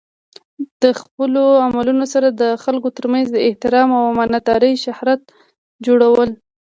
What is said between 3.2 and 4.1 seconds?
د احترام او